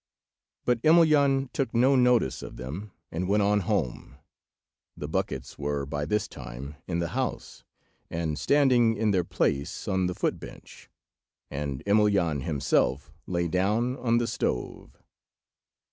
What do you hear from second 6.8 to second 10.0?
in the house, and standing in their place